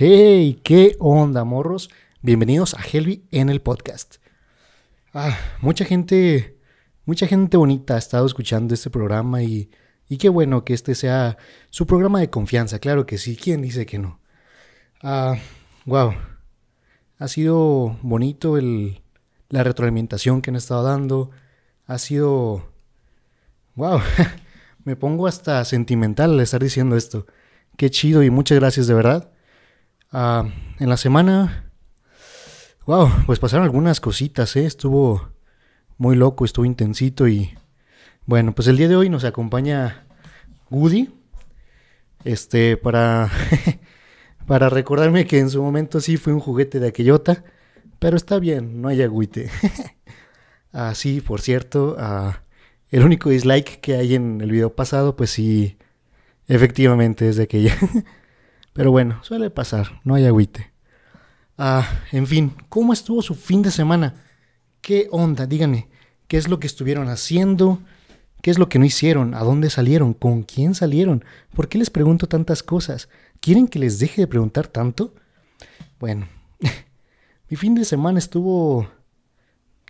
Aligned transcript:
Hey, 0.00 0.60
¿qué 0.62 0.94
onda, 1.00 1.42
morros? 1.42 1.90
Bienvenidos 2.22 2.74
a 2.74 2.82
Helvi 2.82 3.26
en 3.32 3.48
el 3.48 3.60
podcast. 3.60 4.18
Ah, 5.12 5.36
mucha 5.60 5.84
gente, 5.84 6.56
mucha 7.04 7.26
gente 7.26 7.56
bonita 7.56 7.96
ha 7.96 7.98
estado 7.98 8.24
escuchando 8.24 8.74
este 8.74 8.90
programa 8.90 9.42
y, 9.42 9.72
y 10.08 10.18
qué 10.18 10.28
bueno 10.28 10.64
que 10.64 10.72
este 10.72 10.94
sea 10.94 11.36
su 11.70 11.88
programa 11.88 12.20
de 12.20 12.30
confianza, 12.30 12.78
claro 12.78 13.06
que 13.06 13.18
sí, 13.18 13.34
¿quién 13.34 13.60
dice 13.60 13.86
que 13.86 13.98
no? 13.98 14.20
Ah, 15.02 15.34
wow, 15.84 16.14
ha 17.18 17.26
sido 17.26 17.98
bonito 18.02 18.56
el, 18.56 19.02
la 19.48 19.64
retroalimentación 19.64 20.42
que 20.42 20.50
han 20.50 20.56
estado 20.56 20.84
dando, 20.84 21.32
ha 21.88 21.98
sido, 21.98 22.70
wow, 23.74 23.98
me 24.84 24.94
pongo 24.94 25.26
hasta 25.26 25.64
sentimental 25.64 26.34
al 26.34 26.40
estar 26.40 26.62
diciendo 26.62 26.96
esto. 26.96 27.26
Qué 27.76 27.90
chido 27.90 28.22
y 28.22 28.30
muchas 28.30 28.60
gracias 28.60 28.86
de 28.86 28.94
verdad. 28.94 29.32
Ah, 30.10 30.48
en 30.78 30.88
la 30.88 30.96
semana, 30.96 31.70
wow, 32.86 33.10
pues 33.26 33.38
pasaron 33.38 33.64
algunas 33.64 34.00
cositas, 34.00 34.56
¿eh? 34.56 34.64
Estuvo 34.64 35.28
muy 35.98 36.16
loco, 36.16 36.46
estuvo 36.46 36.64
intensito 36.64 37.28
y 37.28 37.54
bueno, 38.24 38.54
pues 38.54 38.68
el 38.68 38.78
día 38.78 38.88
de 38.88 38.96
hoy 38.96 39.10
nos 39.10 39.24
acompaña 39.24 40.06
Woody, 40.70 41.10
este, 42.24 42.78
para, 42.78 43.30
para 44.46 44.70
recordarme 44.70 45.26
que 45.26 45.40
en 45.40 45.50
su 45.50 45.62
momento 45.62 46.00
sí 46.00 46.16
fue 46.16 46.32
un 46.32 46.40
juguete 46.40 46.80
de 46.80 46.88
aquellota, 46.88 47.44
pero 47.98 48.16
está 48.16 48.38
bien, 48.38 48.80
no 48.80 48.88
hay 48.88 49.02
agüite. 49.02 49.50
ah, 50.72 50.94
sí, 50.94 51.20
por 51.20 51.42
cierto, 51.42 51.96
ah, 51.98 52.44
el 52.90 53.04
único 53.04 53.28
dislike 53.28 53.80
que 53.82 53.96
hay 53.96 54.14
en 54.14 54.40
el 54.40 54.52
video 54.52 54.74
pasado, 54.74 55.16
pues 55.16 55.28
sí, 55.28 55.76
efectivamente 56.46 57.28
es 57.28 57.36
de 57.36 57.42
aquella. 57.42 57.76
Pero 58.72 58.90
bueno, 58.90 59.22
suele 59.22 59.50
pasar, 59.50 60.00
no 60.04 60.14
hay 60.14 60.26
agüite. 60.26 60.72
Ah, 61.56 61.88
en 62.12 62.26
fin, 62.26 62.54
¿cómo 62.68 62.92
estuvo 62.92 63.20
su 63.22 63.34
fin 63.34 63.62
de 63.62 63.70
semana? 63.70 64.14
¿Qué 64.80 65.08
onda? 65.10 65.46
Díganme, 65.46 65.88
¿qué 66.28 66.36
es 66.36 66.48
lo 66.48 66.60
que 66.60 66.68
estuvieron 66.68 67.08
haciendo? 67.08 67.80
¿Qué 68.42 68.50
es 68.50 68.58
lo 68.58 68.68
que 68.68 68.78
no 68.78 68.84
hicieron? 68.84 69.34
¿A 69.34 69.40
dónde 69.40 69.68
salieron? 69.68 70.14
¿Con 70.14 70.44
quién 70.44 70.74
salieron? 70.74 71.24
¿Por 71.54 71.68
qué 71.68 71.78
les 71.78 71.90
pregunto 71.90 72.28
tantas 72.28 72.62
cosas? 72.62 73.08
¿Quieren 73.40 73.66
que 73.66 73.80
les 73.80 73.98
deje 73.98 74.22
de 74.22 74.26
preguntar 74.28 74.68
tanto? 74.68 75.14
Bueno, 75.98 76.28
mi 77.48 77.56
fin 77.56 77.74
de 77.74 77.84
semana 77.84 78.20
estuvo 78.20 78.88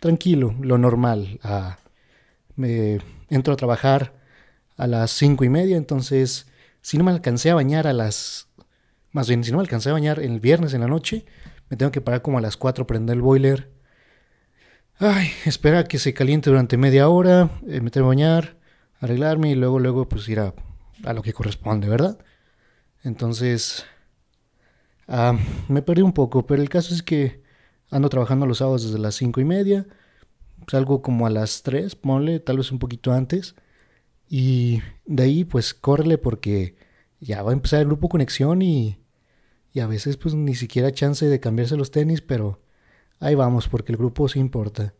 tranquilo, 0.01 0.55
lo 0.59 0.77
normal. 0.77 1.39
Ah, 1.43 1.77
me 2.55 2.99
entro 3.29 3.53
a 3.53 3.57
trabajar 3.57 4.13
a 4.77 4.87
las 4.87 5.11
cinco 5.11 5.43
y 5.43 5.49
media, 5.49 5.77
entonces 5.77 6.47
si 6.81 6.97
no 6.97 7.03
me 7.03 7.11
alcancé 7.11 7.51
a 7.51 7.55
bañar 7.55 7.85
a 7.85 7.93
las 7.93 8.48
más 9.11 9.27
bien, 9.27 9.43
si 9.43 9.51
no 9.51 9.57
me 9.57 9.61
alcancé 9.61 9.89
a 9.89 9.93
bañar 9.93 10.19
el 10.19 10.39
viernes 10.39 10.73
en 10.73 10.81
la 10.81 10.87
noche, 10.87 11.25
me 11.69 11.77
tengo 11.77 11.91
que 11.91 12.01
parar 12.01 12.21
como 12.21 12.37
a 12.37 12.41
las 12.41 12.57
4, 12.57 12.85
prender 12.87 13.15
el 13.15 13.21
boiler. 13.21 13.71
Ay, 14.97 15.29
esperar 15.45 15.85
a 15.85 15.87
que 15.87 15.97
se 15.97 16.13
caliente 16.13 16.49
durante 16.49 16.77
media 16.77 17.09
hora, 17.09 17.49
eh, 17.67 17.81
meterme 17.81 18.07
a 18.07 18.09
bañar, 18.09 18.57
arreglarme 18.99 19.51
y 19.51 19.55
luego, 19.55 19.79
luego, 19.79 20.09
pues 20.09 20.27
ir 20.29 20.39
a, 20.39 20.53
a 21.03 21.13
lo 21.13 21.21
que 21.21 21.33
corresponde, 21.33 21.87
¿verdad? 21.87 22.19
Entonces, 23.03 23.85
ah, 25.07 25.37
me 25.67 25.81
perdí 25.81 26.01
un 26.01 26.13
poco, 26.13 26.45
pero 26.45 26.61
el 26.61 26.69
caso 26.69 26.93
es 26.93 27.01
que 27.01 27.41
ando 27.91 28.09
trabajando 28.09 28.45
los 28.45 28.59
sábados 28.59 28.83
desde 28.83 28.99
las 28.99 29.15
5 29.15 29.39
y 29.41 29.45
media, 29.45 29.87
salgo 30.67 31.01
como 31.01 31.25
a 31.25 31.29
las 31.29 31.63
3, 31.63 31.95
ponle, 31.95 32.39
tal 32.39 32.57
vez 32.57 32.71
un 32.71 32.79
poquito 32.79 33.13
antes, 33.13 33.55
y 34.27 34.81
de 35.05 35.23
ahí, 35.23 35.43
pues, 35.43 35.73
córrele 35.73 36.17
porque 36.17 36.75
ya 37.19 37.43
va 37.43 37.51
a 37.51 37.53
empezar 37.53 37.81
el 37.81 37.87
grupo 37.87 38.09
conexión 38.09 38.61
y, 38.61 38.99
y 39.73 39.79
a 39.79 39.87
veces 39.87 40.17
pues 40.17 40.33
ni 40.35 40.55
siquiera 40.55 40.91
chance 40.91 41.25
de 41.25 41.39
cambiarse 41.39 41.77
los 41.77 41.91
tenis, 41.91 42.21
pero 42.21 42.61
ahí 43.19 43.35
vamos 43.35 43.67
porque 43.67 43.91
el 43.91 43.97
grupo 43.97 44.27
sí 44.29 44.39
importa. 44.39 44.93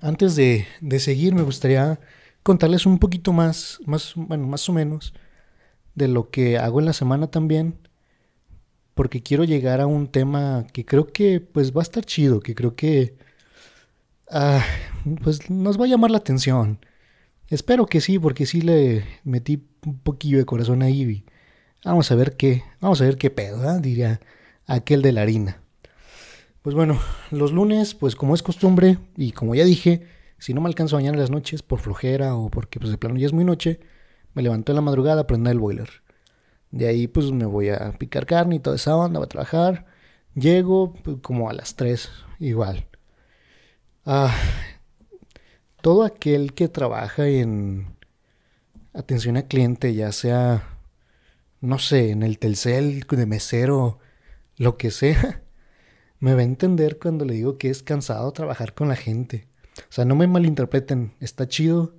antes 0.00 0.36
de, 0.36 0.66
de, 0.80 1.00
seguir 1.00 1.34
me 1.34 1.42
gustaría 1.42 2.00
contarles 2.42 2.86
un 2.86 2.98
poquito 2.98 3.32
más, 3.32 3.80
más, 3.86 4.12
bueno, 4.16 4.46
más 4.46 4.68
o 4.68 4.72
menos 4.72 5.14
de 5.94 6.08
lo 6.08 6.30
que 6.30 6.58
hago 6.58 6.80
en 6.80 6.86
la 6.86 6.92
semana 6.92 7.28
también, 7.28 7.78
porque 8.94 9.22
quiero 9.22 9.44
llegar 9.44 9.80
a 9.80 9.86
un 9.86 10.08
tema 10.08 10.66
que 10.72 10.84
creo 10.84 11.06
que 11.06 11.40
pues 11.40 11.72
va 11.72 11.82
a 11.82 11.82
estar 11.82 12.04
chido, 12.04 12.40
que 12.40 12.54
creo 12.54 12.74
que 12.76 13.16
ah, 14.30 14.64
pues 15.22 15.50
nos 15.50 15.80
va 15.80 15.84
a 15.84 15.88
llamar 15.88 16.10
la 16.10 16.18
atención. 16.18 16.78
Espero 17.48 17.86
que 17.86 18.00
sí, 18.00 18.18
porque 18.18 18.44
sí 18.44 18.60
le 18.60 19.04
metí 19.24 19.66
un 19.86 19.98
poquillo 19.98 20.38
de 20.38 20.44
corazón 20.44 20.82
ahí. 20.82 21.24
vamos 21.84 22.10
a 22.10 22.14
ver 22.14 22.36
qué, 22.36 22.62
vamos 22.80 23.00
a 23.00 23.04
ver 23.04 23.16
qué 23.16 23.30
pedo, 23.30 23.64
¿eh? 23.64 23.80
diría 23.80 24.20
aquel 24.66 25.00
de 25.00 25.12
la 25.12 25.22
harina. 25.22 25.62
Pues 26.60 26.76
bueno, 26.76 27.00
los 27.30 27.52
lunes, 27.52 27.94
pues 27.94 28.16
como 28.16 28.34
es 28.34 28.42
costumbre, 28.42 28.98
y 29.16 29.32
como 29.32 29.54
ya 29.54 29.64
dije, 29.64 30.06
si 30.38 30.52
no 30.52 30.60
me 30.60 30.68
alcanzo 30.68 30.96
a 30.96 30.98
bañar 30.98 31.14
en 31.14 31.20
las 31.20 31.30
noches 31.30 31.62
por 31.62 31.80
flojera 31.80 32.34
o 32.34 32.50
porque 32.50 32.78
pues 32.78 32.90
de 32.90 32.98
plano 32.98 33.16
ya 33.16 33.26
es 33.26 33.32
muy 33.32 33.44
noche, 33.44 33.80
me 34.34 34.42
levanto 34.42 34.72
en 34.72 34.76
la 34.76 34.82
madrugada 34.82 35.22
a 35.22 35.26
prender 35.26 35.52
el 35.52 35.58
boiler. 35.58 35.88
De 36.70 36.86
ahí 36.86 37.08
pues 37.08 37.32
me 37.32 37.46
voy 37.46 37.70
a 37.70 37.92
picar 37.98 38.26
carne 38.26 38.56
y 38.56 38.60
toda 38.60 38.76
esa 38.76 38.94
onda, 38.94 39.20
voy 39.20 39.24
a 39.26 39.28
trabajar. 39.28 39.86
Llego 40.34 40.92
pues, 40.92 41.16
como 41.22 41.48
a 41.48 41.54
las 41.54 41.76
3, 41.76 42.10
igual. 42.40 42.86
Ah, 44.04 44.34
todo 45.88 46.04
aquel 46.04 46.52
que 46.52 46.68
trabaja 46.68 47.28
en 47.28 47.96
atención 48.92 49.38
al 49.38 49.48
cliente, 49.48 49.94
ya 49.94 50.12
sea, 50.12 50.76
no 51.62 51.78
sé, 51.78 52.10
en 52.10 52.22
el 52.22 52.38
Telcel, 52.38 53.06
de 53.08 53.24
mesero, 53.24 53.98
lo 54.58 54.76
que 54.76 54.90
sea, 54.90 55.42
me 56.20 56.34
va 56.34 56.40
a 56.40 56.44
entender 56.44 56.98
cuando 56.98 57.24
le 57.24 57.32
digo 57.32 57.56
que 57.56 57.70
es 57.70 57.82
cansado 57.82 58.30
trabajar 58.32 58.74
con 58.74 58.90
la 58.90 58.96
gente. 58.96 59.48
O 59.78 59.88
sea, 59.88 60.04
no 60.04 60.14
me 60.14 60.26
malinterpreten, 60.26 61.14
está 61.20 61.48
chido, 61.48 61.94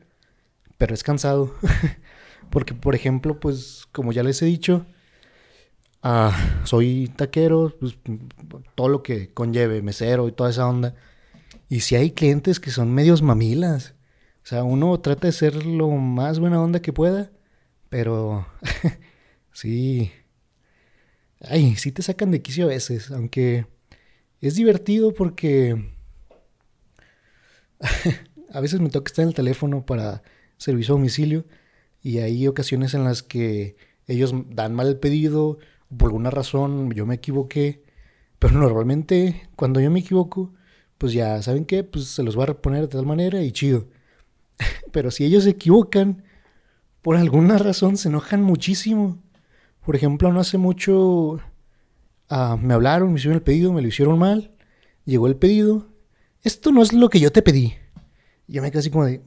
pero 0.77 0.93
es 0.93 1.01
cansado. 1.01 1.55
Porque, 2.51 2.75
por 2.75 2.93
ejemplo, 2.93 3.39
pues, 3.39 3.87
como 3.91 4.11
ya 4.11 4.21
les 4.21 4.39
he 4.43 4.45
dicho, 4.45 4.85
ah, 6.03 6.61
soy 6.63 7.11
taquero, 7.15 7.75
pues, 7.79 7.97
todo 8.75 8.87
lo 8.87 9.01
que 9.01 9.33
conlleve, 9.33 9.81
mesero 9.81 10.27
y 10.27 10.31
toda 10.31 10.51
esa 10.51 10.67
onda. 10.69 10.93
Y 11.69 11.81
si 11.81 11.95
hay 11.95 12.11
clientes 12.11 12.59
que 12.59 12.71
son 12.71 12.93
medios 12.93 13.21
mamilas. 13.21 13.93
O 14.43 14.47
sea, 14.49 14.63
uno 14.63 14.99
trata 14.99 15.27
de 15.27 15.33
ser 15.33 15.65
lo 15.65 15.89
más 15.91 16.39
buena 16.39 16.61
onda 16.61 16.81
que 16.81 16.91
pueda, 16.91 17.31
pero 17.89 18.47
sí. 19.53 20.11
Ay, 21.41 21.75
sí 21.75 21.91
te 21.91 22.01
sacan 22.01 22.31
de 22.31 22.41
quicio 22.41 22.65
a 22.65 22.69
veces, 22.69 23.11
aunque 23.11 23.67
es 24.41 24.55
divertido 24.55 25.13
porque 25.13 25.93
a 28.53 28.59
veces 28.59 28.79
me 28.79 28.89
toca 28.89 29.09
estar 29.09 29.23
en 29.23 29.29
el 29.29 29.35
teléfono 29.35 29.85
para 29.85 30.23
servicio 30.57 30.95
a 30.95 30.97
domicilio 30.97 31.45
y 32.01 32.19
hay 32.19 32.47
ocasiones 32.47 32.93
en 32.93 33.03
las 33.03 33.23
que 33.23 33.77
ellos 34.07 34.33
dan 34.49 34.73
mal 34.73 34.87
el 34.87 34.97
pedido, 34.97 35.59
por 35.97 36.09
alguna 36.09 36.31
razón 36.31 36.91
yo 36.91 37.05
me 37.05 37.15
equivoqué, 37.15 37.83
pero 38.39 38.55
normalmente 38.55 39.49
cuando 39.55 39.79
yo 39.79 39.91
me 39.91 39.99
equivoco, 39.99 40.53
pues 40.99 41.13
ya, 41.13 41.41
¿saben 41.41 41.65
qué? 41.65 41.83
Pues 41.83 42.05
se 42.05 42.21
los 42.21 42.37
va 42.37 42.43
a 42.43 42.47
reponer 42.47 42.81
de 42.81 42.87
tal 42.89 43.05
manera 43.07 43.41
y 43.41 43.51
chido. 43.51 43.87
Pero 44.91 45.09
si 45.09 45.25
ellos 45.25 45.45
se 45.45 45.51
equivocan, 45.51 46.23
por 47.01 47.15
alguna 47.15 47.57
razón 47.57 47.97
se 47.97 48.09
enojan 48.09 48.43
muchísimo. 48.43 49.17
Por 49.83 49.95
ejemplo, 49.95 50.31
no 50.31 50.41
hace 50.41 50.59
mucho 50.59 51.39
ah, 52.29 52.57
me 52.61 52.73
hablaron, 52.73 53.11
me 53.11 53.19
hicieron 53.19 53.37
el 53.37 53.43
pedido, 53.43 53.73
me 53.73 53.81
lo 53.81 53.87
hicieron 53.87 54.19
mal. 54.19 54.51
Llegó 55.05 55.27
el 55.27 55.35
pedido. 55.35 55.87
Esto 56.43 56.71
no 56.71 56.81
es 56.81 56.93
lo 56.93 57.09
que 57.09 57.19
yo 57.19 57.31
te 57.31 57.41
pedí. 57.41 57.73
Yo 58.47 58.61
me 58.61 58.71
quedé 58.71 58.79
así 58.79 58.89
como 58.89 59.05
de, 59.05 59.21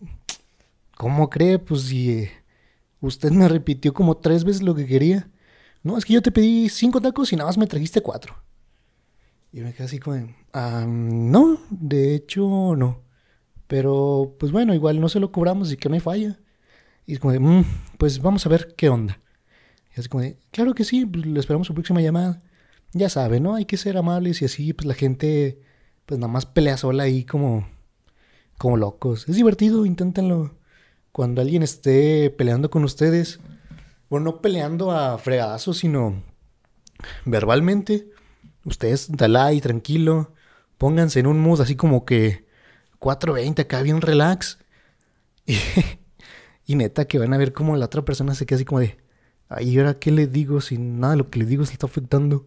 ¿cómo 0.97 1.31
cree? 1.31 1.59
Pues 1.59 1.83
si 1.83 2.11
eh, 2.11 2.33
usted 3.01 3.31
me 3.31 3.49
repitió 3.49 3.93
como 3.93 4.17
tres 4.17 4.45
veces 4.45 4.63
lo 4.63 4.75
que 4.75 4.87
quería. 4.87 5.29
No, 5.83 5.99
es 5.99 6.05
que 6.05 6.13
yo 6.13 6.23
te 6.23 6.31
pedí 6.31 6.69
cinco 6.69 7.01
tacos 7.01 7.33
y 7.33 7.37
nada 7.37 7.49
más 7.49 7.59
me 7.59 7.67
trajiste 7.67 8.01
cuatro. 8.01 8.37
Y 9.53 9.61
me 9.61 9.75
quedé 9.75 9.85
así 9.85 9.99
como, 9.99 10.35
ah, 10.55 10.87
no, 10.89 11.61
de 11.71 12.15
hecho 12.15 12.75
no. 12.75 13.03
Pero 13.67 14.35
pues 14.39 14.51
bueno, 14.51 14.75
igual 14.75 15.01
no 15.01 15.09
se 15.09 15.21
lo 15.21 15.31
cobramos 15.31 15.71
y 15.73 15.77
que 15.77 15.89
no 15.89 15.95
hay 15.95 16.01
falla. 16.01 16.41
Y 17.07 17.15
es 17.15 17.19
como 17.19 17.33
de, 17.33 17.41
mm, 17.41 17.65
pues 17.99 18.21
vamos 18.23 18.47
a 18.47 18.49
ver 18.49 18.75
qué 18.77 18.89
onda. 18.89 19.21
Y 19.95 20.01
así 20.01 20.09
como 20.09 20.23
de, 20.23 20.39
claro 20.51 20.75
que 20.75 20.85
sí, 20.85 21.05
pues 21.05 21.27
le 21.27 21.39
esperamos 21.39 21.67
su 21.67 21.75
próxima 21.75 22.01
llamada. 22.01 22.43
Ya 22.93 23.09
sabe, 23.11 23.41
¿no? 23.41 23.55
Hay 23.55 23.67
que 23.67 23.77
ser 23.77 23.97
amables 23.99 24.41
y 24.43 24.47
así, 24.47 24.73
pues 24.73 24.87
la 24.87 24.95
gente, 24.95 25.61
pues 26.07 26.19
nada 26.19 26.33
más 26.33 26.47
pelea 26.47 26.77
sola 26.79 27.05
ahí 27.05 27.25
como, 27.25 27.69
como 28.59 28.79
locos. 28.79 29.29
Es 29.29 29.37
divertido, 29.37 29.85
inténtenlo. 29.87 30.55
Cuando 31.13 31.43
alguien 31.43 31.63
esté 31.63 32.31
peleando 32.31 32.71
con 32.71 32.85
ustedes, 32.85 33.41
bueno, 34.09 34.25
no 34.33 34.41
peleando 34.41 34.93
a 34.93 35.19
fregadazos, 35.19 35.79
sino 35.79 36.23
verbalmente 37.27 38.13
ustedes 38.64 39.09
dale 39.11 39.55
y 39.55 39.61
tranquilo, 39.61 40.32
pónganse 40.79 41.20
en 41.20 41.26
un 41.26 41.41
mood 41.41 41.61
así 41.61 41.76
como 41.76 42.05
que 42.05 42.47
4.20 43.00 43.61
acá 43.61 43.82
bien 43.82 44.00
relax. 44.00 44.59
Y, 46.64 46.73
y 46.75 46.76
neta 46.76 47.06
que 47.06 47.19
van 47.19 47.35
a 47.35 47.37
ver 47.37 47.53
como 47.53 47.76
la 47.76 47.87
otra 47.87 48.03
persona 48.03 48.37
se 48.37 48.47
queda 48.47 48.56
así 48.56 48.64
como 48.64 48.79
de, 48.79 48.97
Ahí 49.53 49.79
ahora 49.79 49.99
qué 49.99 50.11
le 50.11 50.26
digo 50.26 50.62
si 50.62 50.79
nada 50.79 51.12
de 51.12 51.19
lo 51.19 51.29
que 51.29 51.38
le 51.38 51.44
digo 51.44 51.67
se 51.67 51.75
está 51.75 51.87
afectando. 51.87 52.47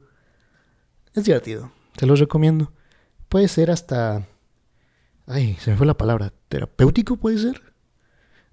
Es 1.13 1.25
divertido, 1.25 1.71
se 1.97 2.07
los 2.07 2.19
recomiendo. 2.19 2.71
Puede 3.29 3.47
ser 3.47 3.69
hasta... 3.69 4.27
Ay, 5.27 5.55
se 5.59 5.71
me 5.71 5.77
fue 5.77 5.85
la 5.85 5.97
palabra. 5.97 6.33
¿Terapéutico 6.49 7.17
puede 7.17 7.37
ser? 7.37 7.61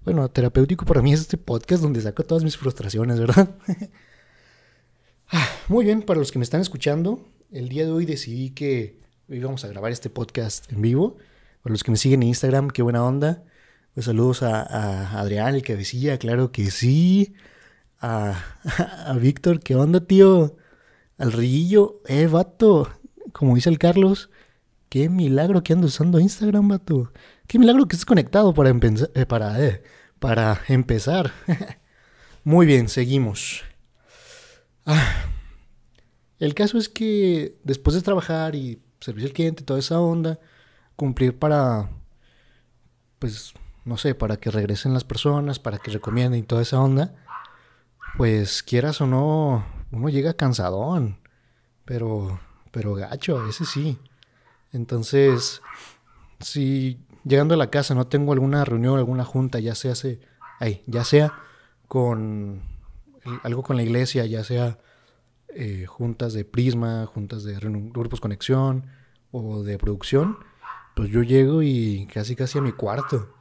Bueno, 0.05 0.29
terapéutico 0.29 0.85
para 0.85 1.01
mí 1.01 1.13
es 1.13 1.21
este 1.21 1.37
podcast 1.37 1.81
donde 1.81 2.01
saco 2.01 2.23
todas 2.23 2.43
mis 2.43 2.57
frustraciones, 2.57 3.19
¿verdad? 3.19 3.49
Ah, 5.35 5.49
muy 5.67 5.83
bien, 5.83 6.03
para 6.03 6.19
los 6.19 6.31
que 6.31 6.37
me 6.37 6.43
están 6.43 6.61
escuchando, 6.61 7.25
el 7.53 7.69
día 7.69 7.85
de 7.85 7.91
hoy 7.91 8.05
decidí 8.05 8.49
que 8.49 8.99
íbamos 9.29 9.63
a 9.63 9.67
grabar 9.67 9.91
este 9.91 10.09
podcast 10.09 10.71
en 10.71 10.81
vivo. 10.81 11.17
Para 11.61 11.73
los 11.73 11.83
que 11.83 11.91
me 11.91 11.97
siguen 11.97 12.23
en 12.23 12.29
Instagram, 12.29 12.69
qué 12.69 12.81
buena 12.81 13.05
onda. 13.05 13.43
Pues 13.93 14.07
saludos 14.07 14.41
a, 14.41 15.19
Adrián, 15.19 15.53
el 15.53 15.61
que 15.61 15.77
claro 16.19 16.51
que 16.51 16.71
sí. 16.71 17.33
A, 18.05 19.15
Víctor, 19.17 19.61
¿qué 19.61 19.75
onda, 19.75 20.01
tío? 20.01 20.57
Al 21.17 21.31
Riguillo, 21.31 22.01
eh, 22.07 22.27
vato. 22.27 22.89
Como 23.31 23.55
dice 23.55 23.69
el 23.69 23.79
Carlos, 23.79 24.29
qué 24.89 25.07
milagro 25.07 25.63
que 25.63 25.71
ando 25.71 25.87
usando 25.87 26.19
Instagram, 26.19 26.67
vato. 26.67 27.13
Qué 27.47 27.59
milagro 27.59 27.87
que 27.87 27.95
estés 27.95 28.05
conectado 28.05 28.53
para, 28.53 28.71
eh, 28.71 29.25
para, 29.25 29.65
eh, 29.65 29.83
para 30.19 30.61
empezar. 30.67 31.31
Muy 32.43 32.65
bien, 32.65 32.89
seguimos. 32.89 33.63
Ah, 34.85 35.32
el 36.43 36.55
caso 36.55 36.77
es 36.77 36.89
que 36.89 37.57
después 37.63 37.95
de 37.95 38.01
trabajar 38.01 38.53
y 38.53 38.81
servir 38.99 39.27
al 39.27 39.31
cliente, 39.31 39.63
toda 39.63 39.79
esa 39.79 40.01
onda, 40.01 40.39
cumplir 40.97 41.39
para, 41.39 41.89
pues, 43.17 43.53
no 43.85 43.95
sé, 43.95 44.13
para 44.13 44.35
que 44.35 44.51
regresen 44.51 44.93
las 44.93 45.05
personas, 45.05 45.59
para 45.59 45.77
que 45.77 45.91
recomienden 45.91 46.41
y 46.41 46.43
toda 46.43 46.61
esa 46.61 46.81
onda, 46.81 47.15
pues 48.17 48.61
quieras 48.61 48.99
o 48.99 49.07
no, 49.07 49.65
uno 49.91 50.09
llega 50.09 50.33
cansadón, 50.33 51.17
pero, 51.85 52.41
pero 52.71 52.93
gacho, 52.93 53.39
a 53.39 53.45
veces 53.45 53.69
sí. 53.69 53.97
Entonces, 54.73 55.61
si 56.41 56.99
llegando 57.23 57.53
a 57.53 57.57
la 57.57 57.69
casa 57.69 57.95
no 57.95 58.07
tengo 58.07 58.33
alguna 58.33 58.65
reunión, 58.65 58.97
alguna 58.97 59.23
junta, 59.23 59.59
ya 59.61 59.75
sea, 59.75 59.95
se, 59.95 60.19
ay, 60.59 60.83
ya 60.87 61.05
sea 61.05 61.39
con 61.87 62.63
algo 63.43 63.63
con 63.63 63.77
la 63.77 63.83
iglesia, 63.83 64.25
ya 64.25 64.43
sea 64.43 64.77
eh, 65.55 65.85
juntas 65.85 66.33
de 66.33 66.45
prisma, 66.45 67.05
juntas 67.05 67.43
de 67.43 67.55
grupos 67.55 68.19
conexión 68.19 68.87
o 69.31 69.63
de 69.63 69.77
producción, 69.77 70.37
pues 70.95 71.09
yo 71.09 71.23
llego 71.23 71.61
y 71.61 72.07
casi 72.13 72.35
casi 72.35 72.57
a 72.57 72.61
mi 72.61 72.71
cuarto. 72.71 73.33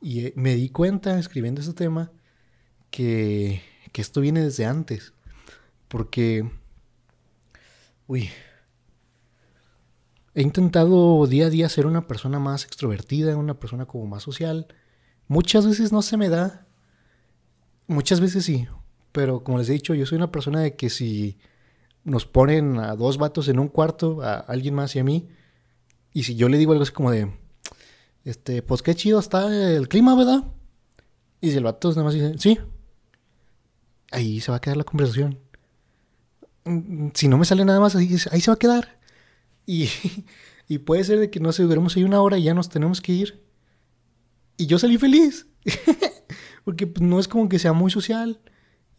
Y 0.00 0.26
eh, 0.26 0.32
me 0.36 0.54
di 0.54 0.70
cuenta 0.70 1.18
escribiendo 1.18 1.60
este 1.60 1.74
tema 1.74 2.10
que, 2.90 3.62
que 3.92 4.02
esto 4.02 4.20
viene 4.20 4.42
desde 4.42 4.66
antes. 4.66 5.12
Porque, 5.88 6.48
uy, 8.06 8.30
he 10.34 10.42
intentado 10.42 11.26
día 11.26 11.46
a 11.46 11.50
día 11.50 11.68
ser 11.68 11.86
una 11.86 12.06
persona 12.06 12.38
más 12.38 12.64
extrovertida, 12.64 13.36
una 13.36 13.58
persona 13.58 13.86
como 13.86 14.06
más 14.06 14.22
social. 14.22 14.68
Muchas 15.28 15.66
veces 15.66 15.92
no 15.92 16.02
se 16.02 16.16
me 16.16 16.28
da, 16.28 16.66
muchas 17.86 18.20
veces 18.20 18.44
sí, 18.44 18.66
pero 19.12 19.42
como 19.42 19.58
les 19.58 19.68
he 19.68 19.72
dicho, 19.72 19.94
yo 19.94 20.06
soy 20.06 20.16
una 20.16 20.30
persona 20.30 20.60
de 20.60 20.76
que 20.76 20.90
si 20.90 21.38
nos 22.04 22.26
ponen 22.26 22.78
a 22.78 22.96
dos 22.96 23.18
vatos 23.18 23.48
en 23.48 23.58
un 23.58 23.68
cuarto, 23.68 24.22
a 24.22 24.38
alguien 24.38 24.74
más 24.74 24.96
y 24.96 25.00
a 25.00 25.04
mí, 25.04 25.28
y 26.12 26.24
si 26.24 26.34
yo 26.34 26.48
le 26.48 26.58
digo 26.58 26.72
algo 26.72 26.82
así 26.82 26.92
como 26.92 27.10
de, 27.10 27.32
este, 28.24 28.62
pues 28.62 28.82
qué 28.82 28.94
chido 28.94 29.18
está 29.18 29.46
el 29.74 29.88
clima, 29.88 30.16
¿verdad? 30.16 30.44
Y 31.40 31.50
si 31.50 31.56
el 31.56 31.64
vato 31.64 31.88
nada 31.90 32.04
más 32.04 32.14
dice, 32.14 32.34
sí, 32.38 32.58
ahí 34.10 34.40
se 34.40 34.50
va 34.50 34.58
a 34.58 34.60
quedar 34.60 34.76
la 34.76 34.84
conversación. 34.84 35.38
Mm, 36.64 37.08
si 37.14 37.28
no 37.28 37.38
me 37.38 37.44
sale 37.44 37.64
nada 37.64 37.80
más, 37.80 37.96
ahí, 37.96 38.16
ahí 38.30 38.40
se 38.40 38.50
va 38.50 38.54
a 38.54 38.58
quedar. 38.58 38.96
Y, 39.66 39.88
y 40.68 40.78
puede 40.78 41.04
ser 41.04 41.18
de 41.18 41.30
que 41.30 41.40
no 41.40 41.52
sé, 41.52 41.62
duremos 41.62 41.96
ahí 41.96 42.04
una 42.04 42.20
hora 42.20 42.38
y 42.38 42.44
ya 42.44 42.54
nos 42.54 42.68
tenemos 42.68 43.00
que 43.00 43.12
ir. 43.12 43.42
Y 44.56 44.66
yo 44.66 44.78
salí 44.78 44.98
feliz. 44.98 45.46
Porque 46.64 46.86
pues, 46.86 47.02
no 47.02 47.18
es 47.18 47.28
como 47.28 47.48
que 47.48 47.58
sea 47.58 47.72
muy 47.72 47.90
social. 47.90 48.40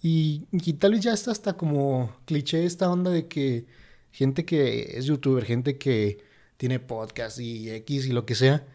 Y, 0.02 0.48
tal 0.80 0.94
vez 0.94 1.02
ya 1.02 1.14
está 1.14 1.32
hasta 1.32 1.54
como 1.54 2.16
cliché 2.26 2.66
esta 2.66 2.90
onda 2.90 3.12
de 3.12 3.28
que 3.28 3.68
gente 4.12 4.46
que 4.46 4.98
es 4.98 5.06
youtuber, 5.06 5.46
gente 5.46 5.78
que 5.78 6.24
tiene 6.58 6.80
podcast 6.80 7.40
y 7.40 7.70
X 7.70 8.08
y 8.08 8.12
lo 8.12 8.26
que 8.26 8.36
sea, 8.36 8.66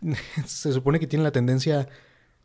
se 0.46 0.72
supone 0.72 0.98
que 0.98 1.06
tiene 1.06 1.22
la 1.22 1.32
tendencia 1.32 1.88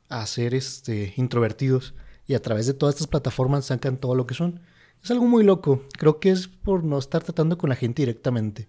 a 0.10 0.26
ser 0.28 0.54
este, 0.54 1.14
introvertidos 1.18 1.96
y 2.28 2.36
a 2.36 2.42
través 2.42 2.68
de 2.68 2.74
todas 2.74 2.96
estas 2.96 3.08
plataformas 3.08 3.66
sacan 3.66 3.98
todo 3.98 4.16
lo 4.16 4.28
que 4.28 4.36
son. 4.36 4.62
Es 5.04 5.12
algo 5.12 5.26
muy 5.26 5.44
loco. 5.44 5.84
Creo 5.98 6.20
que 6.20 6.30
es 6.32 6.48
por 6.48 6.84
no 6.84 7.00
estar 7.00 7.24
tratando 7.24 7.58
con 7.58 7.70
la 7.70 7.76
gente 7.76 8.02
directamente. 8.04 8.68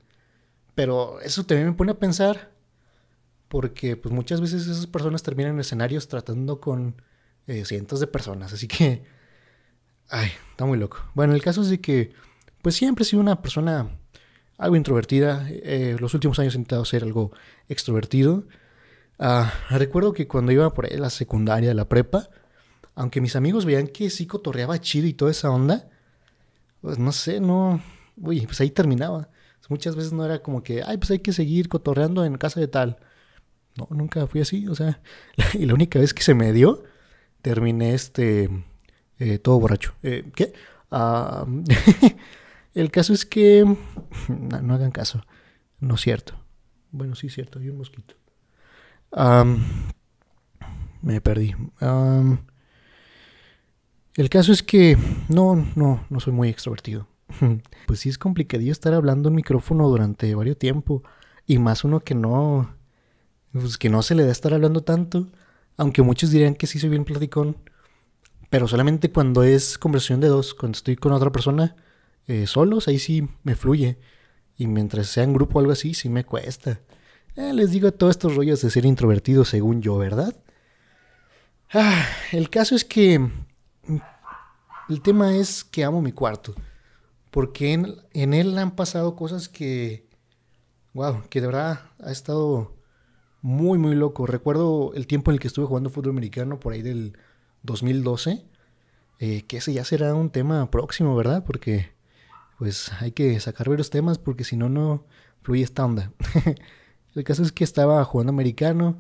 Pero 0.75 1.21
eso 1.21 1.45
también 1.45 1.69
me 1.69 1.75
pone 1.75 1.93
a 1.93 1.99
pensar 1.99 2.53
porque 3.49 3.97
pues 3.97 4.15
muchas 4.15 4.41
veces 4.41 4.63
esas 4.67 4.87
personas 4.87 5.23
terminan 5.23 5.55
en 5.55 5.61
escenarios 5.61 6.09
tratando 6.09 6.61
con 6.61 7.03
eh, 7.47 7.65
cientos 7.65 8.01
de 8.01 8.07
personas. 8.07 8.53
Así 8.53 8.69
que 8.69 9.03
Ay, 10.11 10.31
está 10.51 10.65
muy 10.67 10.77
loco. 10.77 10.99
Bueno, 11.15 11.35
el 11.35 11.43
caso 11.43 11.63
es 11.63 11.71
de 11.71 11.81
que, 11.81 12.13
pues 12.63 12.75
siempre 12.75 13.05
he 13.05 13.07
sido 13.07 13.23
una 13.23 13.41
persona 13.41 13.89
algo 14.59 14.77
introvertida. 14.77 15.47
Eh, 15.49 15.97
los 16.01 16.15
últimos 16.15 16.39
años 16.39 16.55
he 16.55 16.59
intentado 16.59 16.85
ser 16.85 17.05
algo 17.05 17.33
extrovertido. 17.69 18.45
Ah, 19.19 19.53
recuerdo 19.71 20.13
que 20.13 20.27
cuando 20.27 20.53
iba 20.53 20.73
por 20.75 20.87
ahí 20.87 20.97
la 20.97 21.11
secundaria, 21.11 21.73
la 21.75 21.89
prepa, 21.89 22.29
aunque 22.95 23.21
mis 23.21 23.37
amigos 23.37 23.65
veían 23.65 23.87
que 23.87 24.11
sí 24.11 24.27
cotorreaba 24.27 24.81
chido 24.81 25.07
y 25.07 25.15
toda 25.15 25.31
esa 25.31 25.51
onda, 25.51 25.89
pues 26.81 26.99
no 26.99 27.13
sé, 27.13 27.41
no. 27.41 27.83
Uy, 28.17 28.47
pues 28.47 28.61
ahí 28.61 28.71
terminaba. 28.71 29.29
Muchas 29.69 29.95
veces 29.95 30.13
no 30.13 30.25
era 30.25 30.41
como 30.43 30.65
que, 30.65 30.83
ay, 30.85 30.97
pues 30.97 31.13
hay 31.13 31.21
que 31.21 31.33
seguir 31.33 31.69
cotorreando 31.69 32.25
en 32.25 32.37
casa 32.39 32.59
de 32.59 32.67
tal. 32.67 32.99
No, 33.77 33.87
nunca 33.91 34.27
fui 34.27 34.41
así, 34.41 34.67
o 34.67 34.75
sea, 34.75 35.01
y 35.55 35.65
la 35.65 35.75
única 35.75 36.01
vez 36.01 36.13
que 36.13 36.25
se 36.25 36.35
me 36.35 36.53
dio, 36.53 36.83
terminé 37.41 37.95
este 37.95 38.51
eh, 39.21 39.39
todo 39.39 39.61
borracho. 39.61 39.95
Eh, 40.03 40.31
¿Qué? 40.35 40.53
El 42.75 42.91
caso 42.91 43.13
es 43.13 43.25
que... 43.25 43.65
No, 44.29 44.75
hagan 44.75 44.91
caso. 44.91 45.23
No 45.79 45.95
es 45.95 46.01
cierto. 46.01 46.35
Bueno, 46.91 47.15
sí 47.15 47.29
es 47.29 47.35
cierto, 47.35 47.59
hay 47.61 47.69
un 47.69 47.79
mosquito. 47.79 48.15
me 51.03 51.21
perdí. 51.21 51.55
el 54.17 54.29
caso 54.29 54.53
es 54.53 54.63
que 54.63 54.97
no, 55.29 55.55
no, 55.77 56.05
no 56.09 56.21
soy 56.21 56.33
muy 56.33 56.49
extrovertido. 56.49 57.07
pues 57.87 58.01
sí 58.01 58.09
es 58.09 58.19
complicadillo 58.19 58.73
estar 58.73 58.95
hablando 58.95 59.29
en 59.29 59.35
micrófono 59.37 59.89
durante 59.89 60.35
varios 60.35 60.59
tiempo. 60.59 61.03
Y 61.47 61.59
más 61.59 61.85
uno 61.85 62.01
que 62.01 62.15
no... 62.15 62.75
Pues 63.53 63.79
que 63.79 63.91
no 63.91 64.03
se 64.03 64.15
le 64.15 64.25
da 64.25 64.33
estar 64.33 64.55
hablando 64.55 64.83
tanto. 64.83 65.29
Aunque 65.77 66.03
muchos 66.03 66.31
dirían 66.31 66.55
que 66.55 66.67
sí 66.67 66.79
soy 66.79 66.89
bien 66.89 67.05
platicón. 67.05 67.57
Pero 68.51 68.67
solamente 68.67 69.13
cuando 69.13 69.45
es 69.45 69.79
conversación 69.79 70.21
de 70.21 70.27
dos, 70.27 70.55
cuando 70.55 70.77
estoy 70.77 70.97
con 70.97 71.13
otra 71.13 71.31
persona 71.31 71.77
eh, 72.27 72.47
solos, 72.49 72.89
ahí 72.89 72.99
sí 72.99 73.29
me 73.45 73.55
fluye. 73.55 73.99
Y 74.57 74.67
mientras 74.67 75.07
sea 75.07 75.23
en 75.23 75.33
grupo 75.33 75.59
o 75.59 75.61
algo 75.61 75.73
así, 75.73 75.95
sí 75.95 76.09
me 76.09 76.25
cuesta. 76.25 76.81
Eh, 77.37 77.53
les 77.55 77.71
digo 77.71 77.93
todos 77.93 78.11
estos 78.11 78.35
rollos 78.35 78.61
de 78.61 78.71
ser 78.71 78.85
introvertido 78.85 79.45
según 79.45 79.81
yo, 79.81 79.97
¿verdad? 79.97 80.35
Ah, 81.73 82.05
el 82.33 82.51
caso 82.51 82.75
es 82.75 82.85
que 82.85 83.21
mm, 83.21 83.97
el 84.89 85.01
tema 85.01 85.37
es 85.37 85.63
que 85.63 85.85
amo 85.85 86.03
mi 86.03 86.11
cuarto. 86.11 86.55
Porque 87.31 87.73
en, 87.73 87.97
en 88.13 88.35
él 88.35 88.59
han 88.59 88.73
pasado 88.73 89.15
cosas 89.15 89.49
que, 89.49 90.09
wow, 90.93 91.23
que 91.31 91.41
de 91.41 91.47
verdad 91.47 91.83
ha 92.01 92.11
estado 92.11 92.75
muy, 93.43 93.79
muy 93.79 93.95
loco. 93.95 94.27
Recuerdo 94.27 94.93
el 94.95 95.07
tiempo 95.07 95.31
en 95.31 95.35
el 95.37 95.41
que 95.41 95.47
estuve 95.47 95.67
jugando 95.67 95.91
fútbol 95.91 96.11
americano, 96.11 96.59
por 96.59 96.73
ahí 96.73 96.83
del 96.83 97.17
2012, 97.63 98.45
eh, 99.19 99.43
que 99.43 99.59
ese 99.59 99.73
ya 99.73 99.85
será 99.85 100.15
un 100.15 100.31
tema 100.31 100.71
próximo, 100.71 101.15
¿verdad? 101.17 101.45
Porque 101.45 101.91
pues 102.59 102.93
hay 103.01 103.13
que 103.13 103.39
sacar 103.41 103.69
varios 103.69 103.91
temas 103.91 104.19
porque 104.19 104.45
si 104.45 104.57
no, 104.57 104.69
no 104.69 105.07
fluye 105.43 105.63
esta 105.63 105.85
onda. 105.85 106.13
El 107.15 107.25
caso 107.25 107.43
es 107.43 107.53
que 107.53 107.65
estaba 107.65 108.05
jugando 108.05 108.31
americano 108.31 108.99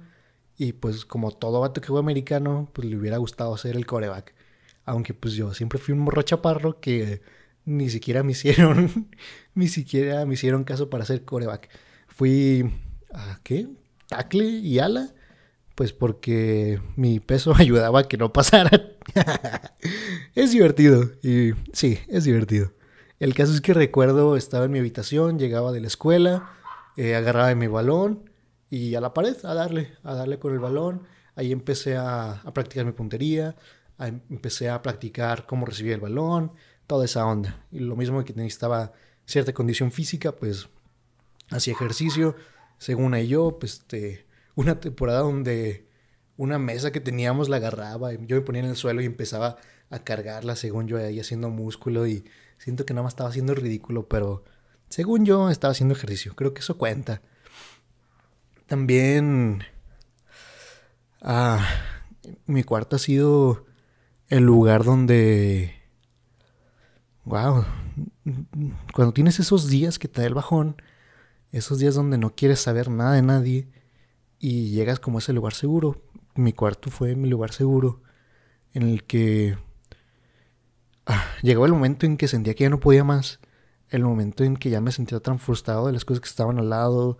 y 0.57 0.73
pues 0.73 1.05
como 1.05 1.31
todo 1.31 1.61
vato 1.61 1.81
que 1.81 1.89
juega 1.89 2.01
americano, 2.01 2.71
pues 2.73 2.89
le 2.89 2.97
hubiera 2.97 3.19
gustado 3.19 3.57
ser 3.57 3.77
el 3.77 3.87
coreback. 3.87 4.35
Aunque 4.85 5.15
pues 5.15 5.35
yo 5.35 5.55
siempre 5.55 5.79
fui 5.79 5.95
un 5.95 6.01
morro 6.01 6.23
chaparro 6.23 6.81
que 6.81 7.23
ni 7.65 7.89
siquiera 7.89 8.23
me 8.23 8.33
hicieron, 8.33 9.09
ni 9.55 9.69
siquiera 9.69 10.27
me 10.27 10.35
hicieron 10.35 10.65
caso 10.65 10.91
para 10.91 11.05
ser 11.05 11.25
coreback. 11.25 11.69
Fui, 12.09 12.71
¿a 13.13 13.41
qué? 13.43 13.69
Tackle 14.09 14.45
y 14.45 14.79
ala 14.81 15.15
pues 15.81 15.95
porque 15.95 16.79
mi 16.97 17.21
peso 17.21 17.55
ayudaba 17.57 18.01
a 18.01 18.03
que 18.07 18.19
no 18.19 18.35
pasara. 18.35 18.71
es 20.35 20.53
divertido. 20.53 21.11
Y 21.23 21.53
sí, 21.73 21.99
es 22.07 22.25
divertido. 22.25 22.75
El 23.19 23.33
caso 23.33 23.55
es 23.55 23.63
que 23.63 23.73
recuerdo, 23.73 24.37
estaba 24.37 24.67
en 24.67 24.73
mi 24.73 24.79
habitación, 24.79 25.39
llegaba 25.39 25.73
de 25.73 25.81
la 25.81 25.87
escuela, 25.87 26.51
eh, 26.99 27.15
agarraba 27.15 27.55
mi 27.55 27.67
balón 27.67 28.31
y 28.69 28.95
a 28.95 29.01
la 29.01 29.15
pared 29.15 29.35
a 29.43 29.55
darle, 29.55 29.97
a 30.03 30.13
darle 30.15 30.39
con 30.39 30.53
el 30.53 30.59
balón. 30.59 31.05
Ahí 31.35 31.51
empecé 31.51 31.97
a, 31.97 32.43
practicar 32.53 32.85
mi 32.85 32.93
puntería, 32.93 33.57
empecé 34.29 34.69
a 34.69 34.83
practicar 34.83 35.47
cómo 35.47 35.65
recibir 35.65 35.95
el 35.95 36.01
balón, 36.01 36.53
toda 36.87 37.07
esa 37.07 37.25
onda. 37.25 37.65
Y 37.73 37.79
lo 37.79 37.97
mismo 37.97 38.23
que 38.23 38.35
necesitaba 38.35 38.93
cierta 39.25 39.55
condición 39.55 39.93
física, 39.93 40.33
pues 40.33 40.69
hacía 41.49 41.73
ejercicio. 41.73 42.37
Según 42.77 43.17
yo, 43.17 43.59
pues 43.59 43.79
este, 43.79 44.27
una 44.55 44.81
temporada 44.81 45.21
donde 45.21 45.87
una 46.37 46.59
mesa 46.59 46.91
que 46.91 47.01
teníamos 47.01 47.49
la 47.49 47.57
agarraba, 47.57 48.13
yo 48.15 48.37
me 48.37 48.43
ponía 48.43 48.63
en 48.63 48.71
el 48.71 48.77
suelo 48.77 49.03
y 49.03 49.07
empezaba 49.07 49.57
a 49.91 49.99
cargarla, 49.99 50.57
según 50.57 50.87
yo, 50.89 50.97
ahí 50.97 51.21
haciendo 51.21 51.51
músculo 51.51 52.07
y 52.07 52.25
siento 52.59 52.87
que 52.87 52.95
nada 52.95 53.05
más 53.05 53.13
estaba 53.13 53.29
haciendo 53.29 53.55
ridículo, 53.55 54.09
pero 54.09 54.45
según 54.89 55.25
yo 55.25 55.51
estaba 55.51 55.73
haciendo 55.73 55.95
ejercicio, 55.95 56.35
creo 56.35 56.55
que 56.55 56.61
eso 56.61 56.79
cuenta. 56.79 57.21
También 58.67 59.65
ah, 61.21 61.67
mi 62.47 62.63
cuarto 62.63 62.97
ha 62.97 62.99
sido 62.99 63.67
el 64.29 64.45
lugar 64.45 64.85
donde... 64.85 65.75
Wow, 67.25 67.65
cuando 68.95 69.13
tienes 69.13 69.39
esos 69.41 69.69
días 69.69 69.99
que 69.99 70.09
te 70.09 70.23
da 70.23 70.27
el 70.27 70.35
bajón, 70.35 70.81
esos 71.53 71.79
días 71.79 71.95
donde 71.95 72.17
no 72.17 72.35
quieres 72.35 72.61
saber 72.61 72.89
nada 72.89 73.13
de 73.13 73.23
nadie 73.23 73.69
y 74.41 74.71
llegas 74.71 74.99
como 74.99 75.19
a 75.19 75.21
ese 75.21 75.33
lugar 75.33 75.53
seguro. 75.53 76.03
Mi 76.35 76.53
cuarto 76.53 76.91
fue 76.91 77.15
mi 77.15 77.29
lugar 77.29 77.53
seguro 77.53 78.01
en 78.73 78.83
el 78.83 79.05
que 79.05 79.59
ah, 81.07 81.25
llegó 81.43 81.67
el 81.67 81.73
momento 81.73 82.07
en 82.07 82.17
que 82.17 82.27
sentía 82.27 82.55
que 82.55 82.65
ya 82.65 82.71
no 82.71 82.81
podía 82.81 83.05
más, 83.05 83.39
el 83.91 84.03
momento 84.03 84.43
en 84.43 84.57
que 84.57 84.71
ya 84.71 84.81
me 84.81 84.93
sentía 84.93 85.21
tan 85.21 85.39
frustrado 85.39 85.87
de 85.87 85.93
las 85.93 86.05
cosas 86.05 86.21
que 86.21 86.29
estaban 86.29 86.59
al 86.59 86.71
lado, 86.71 87.19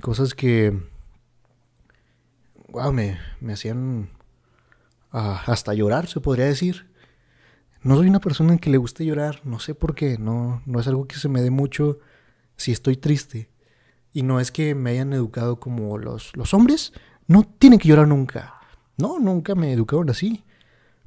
cosas 0.00 0.34
que, 0.34 0.78
wow, 2.68 2.92
me, 2.92 3.18
me 3.40 3.54
hacían 3.54 4.10
ah, 5.10 5.42
hasta 5.46 5.74
llorar, 5.74 6.06
se 6.06 6.20
podría 6.20 6.46
decir. 6.46 6.90
No 7.82 7.96
soy 7.96 8.08
una 8.08 8.20
persona 8.20 8.52
en 8.52 8.58
que 8.58 8.70
le 8.70 8.76
guste 8.76 9.04
llorar, 9.04 9.40
no 9.44 9.58
sé 9.58 9.74
por 9.74 9.94
qué, 9.94 10.18
no, 10.18 10.62
no 10.66 10.80
es 10.80 10.86
algo 10.86 11.08
que 11.08 11.16
se 11.16 11.28
me 11.28 11.40
dé 11.40 11.50
mucho 11.50 11.98
si 12.56 12.72
estoy 12.72 12.96
triste. 12.96 13.51
Y 14.12 14.22
no 14.22 14.40
es 14.40 14.50
que 14.50 14.74
me 14.74 14.90
hayan 14.90 15.12
educado 15.12 15.58
como 15.58 15.98
los, 15.98 16.36
los 16.36 16.52
hombres, 16.54 16.92
no 17.26 17.44
tienen 17.44 17.78
que 17.78 17.88
llorar 17.88 18.08
nunca. 18.08 18.54
No, 18.96 19.18
nunca 19.18 19.54
me 19.54 19.72
educaron 19.72 20.10
así. 20.10 20.44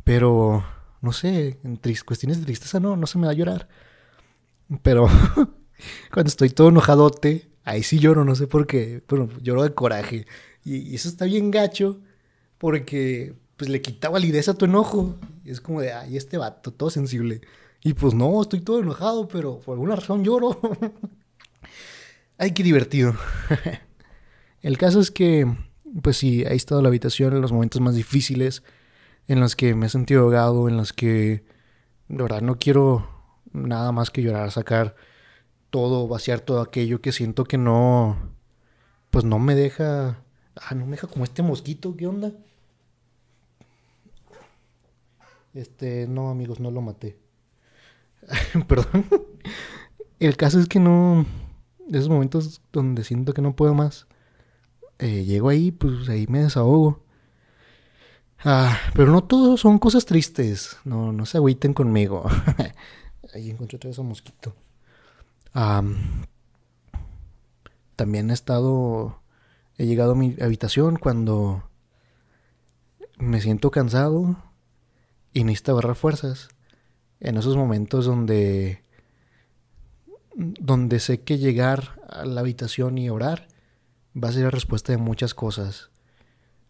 Pero, 0.04 0.64
no 1.02 1.12
sé, 1.12 1.60
en 1.64 1.80
cuestiones 2.06 2.40
de 2.40 2.46
tristeza 2.46 2.80
no, 2.80 2.96
no 2.96 3.08
se 3.08 3.18
me 3.18 3.28
da 3.28 3.34
llorar. 3.34 3.68
Pero 4.82 5.08
cuando 6.14 6.30
estoy 6.30 6.50
todo 6.50 6.70
enojadote, 6.70 7.50
ahí 7.64 7.84
sí 7.84 8.00
lloro, 8.00 8.26
no 8.26 8.36
sé 8.36 8.48
por 8.48 8.68
qué. 8.68 9.04
Pero 9.06 9.30
lloro 9.42 9.64
de 9.64 9.74
coraje. 9.74 10.26
Y, 10.64 10.96
eso 10.96 11.10
está 11.10 11.26
bien 11.26 11.52
gacho 11.52 12.00
porque 12.58 13.36
pues 13.58 13.70
le 13.70 13.82
quita 13.82 14.10
validez 14.10 14.50
a 14.50 14.56
tu 14.56 14.66
enojo. 14.66 15.16
Es 15.44 15.62
como 15.62 15.82
de, 15.82 15.94
ay, 15.94 16.18
este 16.18 16.38
vato, 16.38 16.74
todo 16.74 16.90
sensible. 16.90 17.42
Y 17.84 17.94
pues 17.94 18.14
no, 18.14 18.42
estoy 18.42 18.62
todo 18.62 18.80
enojado, 18.80 19.28
pero 19.28 19.60
por 19.60 19.74
alguna 19.74 19.96
razón 19.96 20.24
lloro. 20.24 20.60
ay, 22.38 22.52
qué 22.52 22.64
divertido. 22.64 23.16
El 24.62 24.78
caso 24.78 25.00
es 25.00 25.12
que, 25.12 25.48
pues 26.02 26.18
sí, 26.18 26.44
he 26.44 26.56
estado 26.56 26.82
la 26.82 26.90
habitación 26.90 27.34
en 27.34 27.42
los 27.42 27.52
momentos 27.52 27.82
más 27.82 27.96
difíciles, 27.96 28.64
en 29.28 29.40
los 29.40 29.56
que 29.56 29.76
me 29.76 29.88
he 29.88 29.90
sentido 29.90 30.22
ahogado, 30.22 30.68
en 30.70 30.78
los 30.78 30.94
que, 30.94 31.46
de 32.08 32.24
verdad, 32.24 32.42
no 32.42 32.58
quiero 32.58 33.10
nada 33.52 33.92
más 33.92 34.10
que 34.10 34.22
llorar, 34.22 34.52
sacar 34.52 34.96
todo, 35.70 36.08
vaciar 36.08 36.40
todo 36.40 36.62
aquello 36.62 37.02
que 37.02 37.12
siento 37.12 37.44
que 37.44 37.58
no, 37.58 38.18
pues 39.10 39.26
no 39.26 39.40
me 39.40 39.56
deja, 39.56 40.24
ah, 40.56 40.76
no 40.76 40.86
me 40.86 40.92
deja 40.92 41.08
como 41.08 41.24
este 41.24 41.44
mosquito, 41.44 41.96
¿qué 41.96 42.08
onda? 42.08 42.32
Este, 45.54 46.06
no, 46.08 46.30
amigos, 46.30 46.60
no 46.60 46.70
lo 46.70 46.82
maté. 46.82 47.18
Perdón. 48.68 49.06
El 50.20 50.36
caso 50.38 50.60
es 50.60 50.68
que 50.68 50.80
no. 50.80 51.26
Esos 51.92 52.10
momentos 52.10 52.62
donde 52.72 53.04
siento 53.04 53.34
que 53.34 53.42
no 53.42 53.56
puedo 53.56 53.74
más. 53.74 54.08
Eh, 55.00 55.24
llego 55.26 55.50
ahí, 55.50 55.72
pues 55.72 56.10
ahí 56.10 56.26
me 56.28 56.40
desahogo. 56.40 57.04
Ah, 58.44 58.78
pero 58.94 59.12
no 59.12 59.24
todos 59.24 59.62
son 59.62 59.80
cosas 59.80 60.06
tristes. 60.06 60.78
No, 60.84 61.12
no 61.12 61.26
se 61.26 61.38
agüiten 61.38 61.74
conmigo. 61.74 62.26
ahí 63.34 63.50
encontré 63.50 63.78
otra 63.78 63.90
vez 63.90 63.98
un 63.98 64.08
mosquito. 64.10 64.56
también 67.96 68.30
he 68.30 68.34
estado. 68.34 69.22
He 69.78 69.86
llegado 69.86 70.14
a 70.14 70.16
mi 70.16 70.36
habitación 70.42 70.98
cuando 70.98 71.70
me 73.18 73.42
siento 73.42 73.72
cansado 73.72 74.38
y 75.34 75.44
necesito 75.44 75.74
agarrar 75.74 75.96
fuerzas 75.96 76.50
en 77.20 77.38
esos 77.38 77.58
momentos 77.58 78.06
donde 78.06 78.85
donde 80.36 81.00
sé 81.00 81.22
que 81.22 81.38
llegar 81.38 82.02
a 82.08 82.26
la 82.26 82.42
habitación 82.42 82.98
y 82.98 83.10
orar 83.10 83.48
va 84.16 84.30
a 84.30 84.32
ser 84.34 84.44
la 84.44 84.52
respuesta 84.52 84.92
de 84.92 84.98
muchas 84.98 85.34
cosas. 85.34 85.90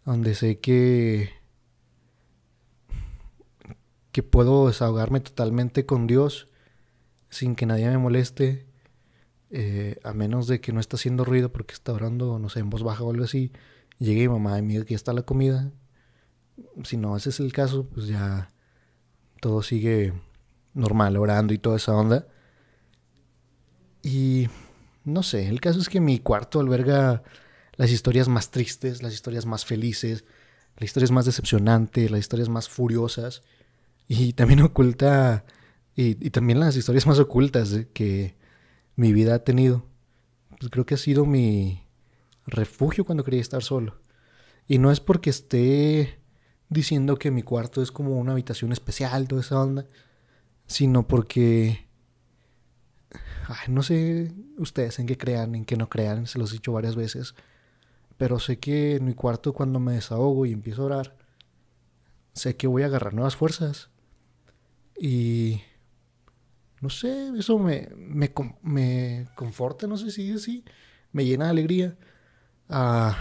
Donde 0.06 0.36
sé 0.36 0.60
que 0.60 1.32
que 4.12 4.24
puedo 4.24 4.68
desahogarme 4.68 5.20
totalmente 5.20 5.86
con 5.86 6.08
Dios 6.08 6.48
sin 7.30 7.56
que 7.56 7.66
nadie 7.66 7.90
me 7.90 7.98
moleste, 7.98 8.66
eh, 9.50 10.00
a 10.06 10.14
menos 10.14 10.48
de 10.48 10.62
que 10.62 10.72
no 10.72 10.80
está 10.80 10.96
haciendo 10.96 11.26
ruido 11.26 11.52
porque 11.52 11.74
está 11.74 11.92
orando, 11.92 12.40
no 12.40 12.48
sé, 12.48 12.62
en 12.62 12.70
voz 12.70 12.82
baja 12.82 13.04
o 13.04 13.12
algo 13.12 13.26
así. 13.26 13.52
Llegué 14.00 14.24
y 14.24 14.30
mamá 14.30 14.58
y 14.60 14.62
dice 14.62 14.86
que 14.86 14.96
está 14.96 15.12
la 15.12 15.24
comida. 15.24 15.74
Si 16.86 16.96
no, 16.96 17.18
ese 17.18 17.30
es 17.30 17.42
el 17.42 17.52
caso, 17.52 17.90
pues 17.90 18.08
ya 18.08 18.48
todo 19.42 19.62
sigue 19.64 20.14
normal, 20.74 21.18
orando 21.18 21.54
y 21.54 21.58
toda 21.58 21.76
esa 21.76 21.94
onda. 21.94 22.26
Y 24.06 24.50
no 25.04 25.24
sé, 25.24 25.48
el 25.48 25.60
caso 25.60 25.80
es 25.80 25.90
que 25.90 26.00
mi 26.00 26.20
cuarto 26.20 26.60
alberga 26.60 27.24
las 27.76 27.90
historias 27.90 28.28
más 28.28 28.52
tristes, 28.52 29.02
las 29.02 29.16
historias 29.16 29.48
más 29.48 29.66
felices, 29.66 30.26
las 30.78 30.86
historias 30.86 31.10
más 31.10 31.26
decepcionantes, 31.26 32.12
las 32.12 32.20
historias 32.20 32.48
más 32.48 32.70
furiosas. 32.70 33.42
Y 34.08 34.34
también 34.34 34.62
oculta, 34.62 35.44
y, 35.96 36.14
también 36.30 36.60
las 36.60 36.76
historias 36.76 37.08
más 37.08 37.18
ocultas 37.18 37.88
que 37.94 38.36
mi 38.96 39.12
vida 39.12 39.34
ha 39.34 39.40
tenido. 39.40 39.84
Pues 40.60 40.70
creo 40.70 40.86
que 40.86 40.94
ha 40.94 40.98
sido 40.98 41.26
mi 41.26 41.82
refugio 42.46 43.06
cuando 43.06 43.24
quería 43.24 43.42
estar 43.42 43.64
solo. 43.64 44.00
Y 44.68 44.78
no 44.78 44.92
es 44.92 45.00
porque 45.00 45.32
esté 45.32 46.20
diciendo 46.70 47.18
que 47.18 47.32
mi 47.32 47.42
cuarto 47.42 47.82
es 47.82 47.92
como 47.92 48.20
una 48.20 48.34
habitación 48.34 48.72
especial, 48.72 49.28
toda 49.28 49.42
esa 49.42 49.60
onda, 49.60 49.88
sino 50.68 51.08
porque, 51.08 51.85
ay, 53.48 53.68
no 53.70 53.84
sé 53.84 54.34
ustedes 54.58 55.00
en 55.00 55.08
qué 55.08 55.18
crean, 55.18 55.56
en 55.56 55.66
qué 55.66 55.78
no 55.78 55.90
crean, 55.90 56.28
se 56.28 56.40
los 56.40 56.52
he 56.52 56.56
dicho 56.56 56.74
varias 56.74 56.96
veces, 56.96 57.36
pero 58.18 58.40
sé 58.40 58.60
que 58.60 58.96
en 58.96 59.06
mi 59.06 59.14
cuarto 59.14 59.54
cuando 59.54 59.80
me 59.80 59.94
desahogo 59.94 60.46
y 60.46 60.54
empiezo 60.54 60.84
a 60.84 60.86
orar, 60.86 61.18
sé 62.34 62.56
que 62.56 62.68
voy 62.68 62.84
a 62.84 62.88
agarrar 62.88 63.14
nuevas 63.14 63.36
fuerzas 63.36 63.90
y 65.00 65.62
no 66.82 66.90
sé, 66.90 67.32
eso 67.38 67.58
me, 67.58 67.90
me, 67.98 68.32
me 68.62 69.28
conforta, 69.36 69.88
no 69.88 69.98
sé 69.98 70.12
si 70.12 70.30
es 70.30 70.38
así, 70.38 70.64
me 71.12 71.26
llena 71.26 71.46
de 71.46 71.52
alegría. 71.52 71.98
Ah, 72.70 73.18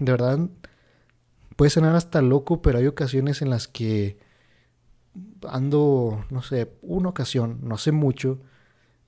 de 0.00 0.12
verdad, 0.12 0.48
puede 1.56 1.70
sonar 1.70 1.94
hasta 1.96 2.22
loco, 2.22 2.62
pero 2.62 2.78
hay 2.78 2.86
ocasiones 2.86 3.42
en 3.42 3.50
las 3.50 3.68
que 3.68 4.18
ando, 5.46 6.24
no 6.30 6.42
sé, 6.42 6.72
una 6.82 7.08
ocasión, 7.08 7.60
no 7.62 7.78
sé 7.78 7.92
mucho, 7.92 8.40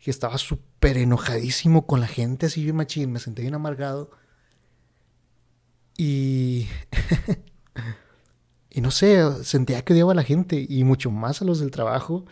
que 0.01 0.11
estaba 0.11 0.39
súper 0.39 0.97
enojadísimo 0.97 1.87
con 1.87 2.01
la 2.01 2.07
gente, 2.07 2.47
así 2.47 2.65
bien 2.65 2.77
machín, 2.77 3.13
me 3.13 3.21
sentí 3.21 3.43
bien 3.43 3.55
amargado. 3.55 4.11
Y... 5.97 6.67
y 8.71 8.81
no 8.81 8.91
sé, 8.91 9.45
sentía 9.45 9.85
que 9.85 9.93
odiaba 9.93 10.13
a 10.13 10.17
la 10.17 10.23
gente 10.23 10.65
y 10.67 10.85
mucho 10.85 11.11
más 11.11 11.43
a 11.43 11.45
los 11.45 11.61
del 11.61 11.71
trabajo, 11.71 12.25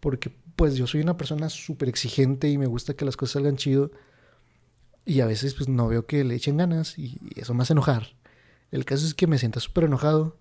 porque 0.00 0.32
pues 0.56 0.74
yo 0.74 0.86
soy 0.86 1.00
una 1.00 1.16
persona 1.16 1.48
súper 1.48 1.88
exigente 1.88 2.48
y 2.48 2.58
me 2.58 2.66
gusta 2.66 2.94
que 2.94 3.04
las 3.04 3.16
cosas 3.16 3.34
salgan 3.34 3.56
chido. 3.56 3.92
Y 5.04 5.20
a 5.20 5.26
veces 5.26 5.54
pues 5.54 5.68
no 5.68 5.88
veo 5.88 6.06
que 6.06 6.24
le 6.24 6.34
echen 6.34 6.56
ganas 6.56 6.98
y 6.98 7.18
eso 7.36 7.54
me 7.54 7.62
hace 7.62 7.72
enojar. 7.72 8.16
El 8.70 8.84
caso 8.84 9.06
es 9.06 9.14
que 9.14 9.26
me 9.26 9.38
siento 9.38 9.60
súper 9.60 9.84
enojado. 9.84 10.38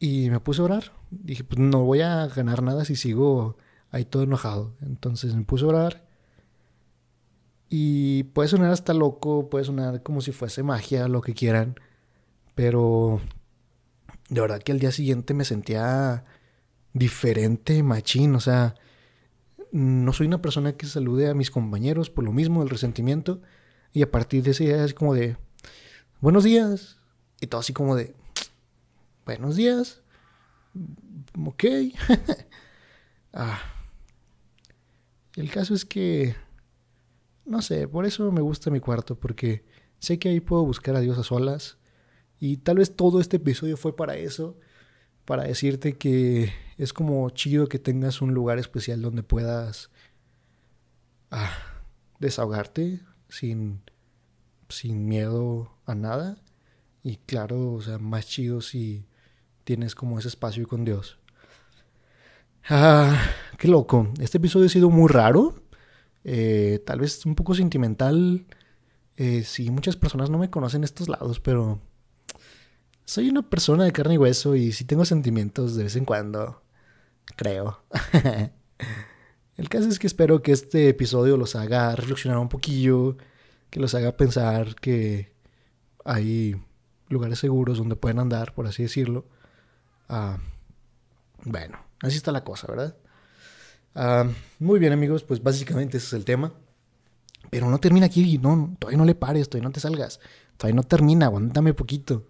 Y 0.00 0.30
me 0.30 0.38
puse 0.40 0.60
a 0.60 0.64
orar. 0.64 0.92
Dije, 1.10 1.42
pues 1.44 1.58
no 1.58 1.84
voy 1.84 2.02
a 2.02 2.26
ganar 2.28 2.62
nada 2.62 2.84
si 2.84 2.94
sigo 2.94 3.56
ahí 3.90 4.04
todo 4.04 4.22
enojado. 4.22 4.74
Entonces 4.82 5.34
me 5.34 5.44
puse 5.44 5.64
a 5.64 5.68
orar. 5.68 6.08
Y 7.68 8.24
puede 8.24 8.48
sonar 8.48 8.72
hasta 8.72 8.94
loco, 8.94 9.50
puede 9.50 9.64
sonar 9.64 10.02
como 10.02 10.20
si 10.20 10.32
fuese 10.32 10.62
magia, 10.62 11.08
lo 11.08 11.20
que 11.20 11.34
quieran. 11.34 11.76
Pero 12.54 13.20
de 14.30 14.40
verdad 14.40 14.62
que 14.62 14.72
al 14.72 14.78
día 14.78 14.92
siguiente 14.92 15.34
me 15.34 15.44
sentía 15.44 16.24
diferente, 16.94 17.82
machín. 17.82 18.34
O 18.34 18.40
sea, 18.40 18.74
no 19.70 20.12
soy 20.12 20.26
una 20.26 20.42
persona 20.42 20.72
que 20.76 20.86
salude 20.86 21.28
a 21.28 21.34
mis 21.34 21.50
compañeros 21.50 22.10
por 22.10 22.24
lo 22.24 22.32
mismo, 22.32 22.62
el 22.62 22.70
resentimiento. 22.70 23.42
Y 23.92 24.02
a 24.02 24.10
partir 24.10 24.42
de 24.42 24.52
ese 24.52 24.64
día 24.64 24.84
es 24.84 24.94
como 24.94 25.14
de, 25.14 25.36
buenos 26.20 26.44
días. 26.44 26.98
Y 27.40 27.46
todo 27.48 27.60
así 27.60 27.72
como 27.72 27.96
de, 27.96 28.14
buenos 29.26 29.56
días. 29.56 30.00
ok. 31.44 31.64
ah. 33.34 33.60
El 35.38 35.52
caso 35.52 35.72
es 35.72 35.84
que, 35.84 36.34
no 37.44 37.62
sé, 37.62 37.86
por 37.86 38.04
eso 38.04 38.32
me 38.32 38.40
gusta 38.40 38.72
mi 38.72 38.80
cuarto, 38.80 39.20
porque 39.20 39.64
sé 40.00 40.18
que 40.18 40.30
ahí 40.30 40.40
puedo 40.40 40.64
buscar 40.64 40.96
a 40.96 41.00
Dios 41.00 41.16
a 41.16 41.22
solas. 41.22 41.78
Y 42.40 42.56
tal 42.56 42.78
vez 42.78 42.96
todo 42.96 43.20
este 43.20 43.36
episodio 43.36 43.76
fue 43.76 43.94
para 43.94 44.16
eso, 44.16 44.58
para 45.24 45.44
decirte 45.44 45.96
que 45.96 46.52
es 46.76 46.92
como 46.92 47.30
chido 47.30 47.68
que 47.68 47.78
tengas 47.78 48.20
un 48.20 48.34
lugar 48.34 48.58
especial 48.58 49.00
donde 49.00 49.22
puedas 49.22 49.90
ah, 51.30 51.56
desahogarte 52.18 53.00
sin, 53.28 53.82
sin 54.68 55.06
miedo 55.06 55.70
a 55.86 55.94
nada. 55.94 56.42
Y 57.04 57.18
claro, 57.18 57.74
o 57.74 57.80
sea, 57.80 57.98
más 57.98 58.26
chido 58.26 58.60
si 58.60 59.06
tienes 59.62 59.94
como 59.94 60.18
ese 60.18 60.26
espacio 60.26 60.66
con 60.66 60.84
Dios. 60.84 61.20
Ah, 62.70 63.18
qué 63.56 63.66
loco. 63.66 64.08
Este 64.20 64.36
episodio 64.36 64.66
ha 64.66 64.68
sido 64.68 64.90
muy 64.90 65.08
raro. 65.08 65.54
Eh, 66.24 66.82
tal 66.84 67.00
vez 67.00 67.24
un 67.24 67.34
poco 67.34 67.54
sentimental. 67.54 68.46
Eh, 69.16 69.42
sí, 69.44 69.70
muchas 69.70 69.96
personas 69.96 70.28
no 70.28 70.36
me 70.38 70.50
conocen 70.50 70.84
estos 70.84 71.08
lados, 71.08 71.40
pero 71.40 71.80
soy 73.06 73.30
una 73.30 73.48
persona 73.48 73.84
de 73.84 73.92
carne 73.92 74.14
y 74.14 74.18
hueso 74.18 74.54
y 74.54 74.72
sí 74.72 74.84
tengo 74.84 75.06
sentimientos 75.06 75.76
de 75.76 75.84
vez 75.84 75.96
en 75.96 76.04
cuando. 76.04 76.62
Creo. 77.36 77.82
El 79.56 79.68
caso 79.70 79.88
es 79.88 79.98
que 79.98 80.06
espero 80.06 80.42
que 80.42 80.52
este 80.52 80.90
episodio 80.90 81.38
los 81.38 81.56
haga 81.56 81.96
reflexionar 81.96 82.38
un 82.38 82.50
poquillo, 82.50 83.16
que 83.70 83.80
los 83.80 83.94
haga 83.94 84.16
pensar 84.16 84.74
que 84.76 85.32
hay 86.04 86.54
lugares 87.08 87.38
seguros 87.38 87.78
donde 87.78 87.96
pueden 87.96 88.18
andar, 88.18 88.52
por 88.54 88.66
así 88.66 88.82
decirlo. 88.82 89.24
Ah, 90.08 90.38
bueno, 91.44 91.87
Así 92.00 92.16
está 92.16 92.32
la 92.32 92.44
cosa, 92.44 92.66
¿verdad? 92.68 92.96
Ah, 93.94 94.26
muy 94.58 94.78
bien, 94.78 94.92
amigos, 94.92 95.24
pues 95.24 95.42
básicamente 95.42 95.96
ese 95.96 96.06
es 96.06 96.12
el 96.12 96.24
tema. 96.24 96.52
Pero 97.50 97.68
no 97.68 97.78
termina 97.78 98.06
aquí, 98.06 98.38
no, 98.38 98.76
todavía 98.78 98.98
no 98.98 99.04
le 99.04 99.14
pares, 99.14 99.48
todavía 99.48 99.68
no 99.68 99.72
te 99.72 99.80
salgas. 99.80 100.20
Todavía 100.56 100.76
no 100.76 100.82
termina, 100.82 101.26
aguántame 101.26 101.74
poquito. 101.74 102.26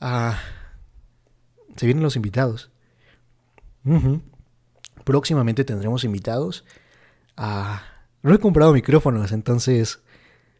Ah, 0.00 0.40
se 1.76 1.86
vienen 1.86 2.02
los 2.02 2.16
invitados. 2.16 2.70
Próximamente 5.04 5.64
tendremos 5.64 6.04
invitados. 6.04 6.64
Ah, 7.36 7.82
no 8.22 8.34
he 8.34 8.38
comprado 8.38 8.72
micrófonos, 8.72 9.32
entonces 9.32 10.00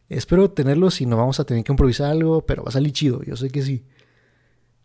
espero 0.09 0.51
tenerlos 0.51 1.01
y 1.01 1.07
no 1.07 1.17
vamos 1.17 1.41
a 1.41 1.45
tener 1.45 1.65
que 1.65 1.73
improvisar 1.73 2.11
algo, 2.11 2.47
pero 2.47 2.63
va 2.63 2.71
a 2.71 2.73
salir 2.73 2.93
chido, 2.93 3.23
yo 3.23 3.37
sé 3.37 3.51
que 3.51 3.63
sí. 3.63 3.85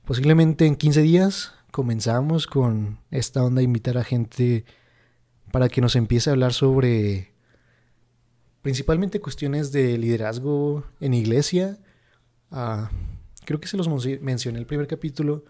Posiblemente 0.05 0.65
en 0.65 0.75
15 0.75 1.01
días 1.01 1.53
comenzamos 1.73 2.45
con 2.45 2.99
esta 3.09 3.43
onda 3.43 3.57
de 3.57 3.63
invitar 3.63 3.97
a 3.97 4.03
gente 4.03 4.63
para 5.51 5.69
que 5.69 5.81
nos 5.81 5.95
empiece 5.95 6.29
a 6.29 6.33
hablar 6.33 6.53
sobre 6.53 7.33
principalmente 8.61 9.19
cuestiones 9.19 9.71
de 9.71 9.97
liderazgo 9.97 10.85
en 10.99 11.15
iglesia. 11.15 11.79
Ah, 12.51 12.91
creo 13.43 13.59
que 13.59 13.67
se 13.67 13.75
los 13.75 13.87
mencioné 14.21 14.57
en 14.57 14.61
el 14.61 14.67
primer 14.67 14.85
capítulo, 14.85 15.45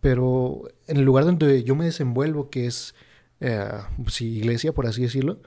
pero 0.00 0.68
en 0.86 0.98
el 0.98 1.04
lugar 1.04 1.24
donde 1.24 1.64
yo 1.64 1.74
me 1.74 1.86
desenvuelvo, 1.86 2.48
que 2.48 2.66
es 2.66 2.94
eh, 3.40 3.72
iglesia, 4.20 4.72
por 4.72 4.86
así 4.86 5.02
decirlo, 5.02 5.42